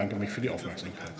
danke 0.00 0.16
mich 0.16 0.30
für 0.30 0.40
die 0.40 0.48
Aufmerksamkeit. 0.48 1.12